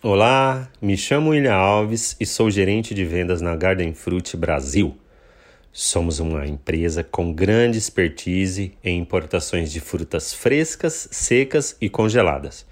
[0.00, 4.96] Olá, me chamo William Alves e sou gerente de vendas na Garden Fruit Brasil.
[5.72, 12.64] Somos uma empresa com grande expertise em importações de frutas frescas, secas e congeladas.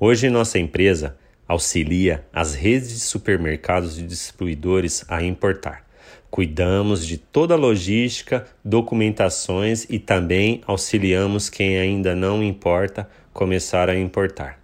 [0.00, 5.84] Hoje, nossa empresa auxilia as redes de supermercados e distribuidores a importar.
[6.30, 13.98] Cuidamos de toda a logística, documentações e também auxiliamos quem ainda não importa começar a
[13.98, 14.63] importar.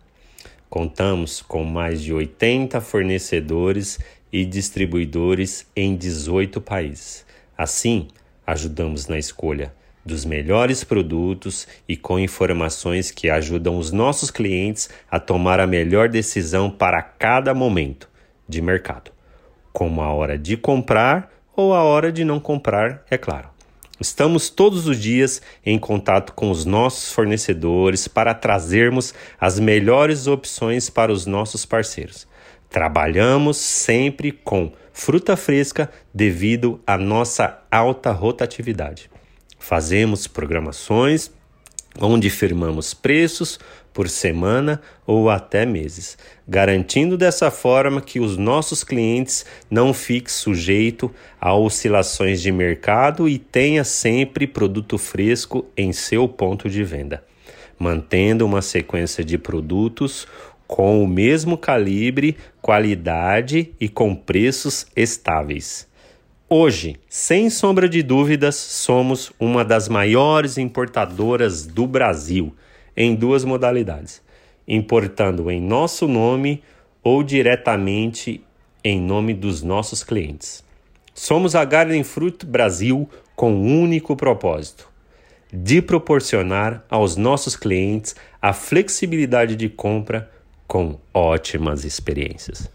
[0.71, 3.99] Contamos com mais de 80 fornecedores
[4.33, 7.27] e distribuidores em 18 países.
[7.59, 8.07] Assim,
[8.47, 9.75] ajudamos na escolha
[10.07, 16.09] dos melhores produtos e com informações que ajudam os nossos clientes a tomar a melhor
[16.09, 18.09] decisão para cada momento
[18.49, 19.11] de mercado,
[19.73, 23.49] como a hora de comprar ou a hora de não comprar, é claro.
[24.01, 30.89] Estamos todos os dias em contato com os nossos fornecedores para trazermos as melhores opções
[30.89, 32.27] para os nossos parceiros.
[32.71, 39.11] Trabalhamos sempre com fruta fresca devido à nossa alta rotatividade.
[39.59, 41.31] Fazemos programações
[42.01, 43.59] onde firmamos preços
[43.93, 46.17] por semana ou até meses,
[46.49, 53.39] garantindo dessa forma que os nossos clientes não fiquem sujeitos a oscilações de mercado e
[53.39, 57.25] tenha sempre produto fresco em seu ponto de venda,
[57.79, 60.27] mantendo uma sequência de produtos
[60.67, 65.90] com o mesmo calibre, qualidade e com preços estáveis.
[66.53, 72.53] Hoje, sem sombra de dúvidas, somos uma das maiores importadoras do Brasil
[72.97, 74.21] em duas modalidades:
[74.67, 76.61] importando em nosso nome
[77.05, 78.43] ou diretamente
[78.83, 80.65] em nome dos nossos clientes.
[81.15, 84.89] Somos a Garden Fruit Brasil com um único propósito:
[85.53, 90.29] de proporcionar aos nossos clientes a flexibilidade de compra
[90.67, 92.69] com ótimas experiências.